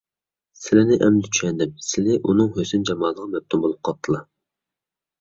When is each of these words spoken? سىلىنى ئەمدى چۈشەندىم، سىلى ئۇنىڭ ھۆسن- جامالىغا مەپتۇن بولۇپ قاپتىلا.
سىلىنى 0.59 0.97
ئەمدى 1.07 1.29
چۈشەندىم، 1.35 1.77
سىلى 1.89 2.17
ئۇنىڭ 2.23 2.51
ھۆسن- 2.59 2.83
جامالىغا 2.93 3.31
مەپتۇن 3.37 3.67
بولۇپ 3.67 3.81
قاپتىلا. 3.91 4.29